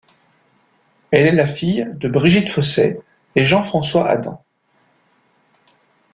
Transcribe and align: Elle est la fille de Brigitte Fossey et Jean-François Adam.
Elle 1.11 1.27
est 1.27 1.31
la 1.35 1.45
fille 1.45 1.87
de 1.87 2.07
Brigitte 2.07 2.49
Fossey 2.49 2.99
et 3.35 3.45
Jean-François 3.45 4.09
Adam. 4.09 4.43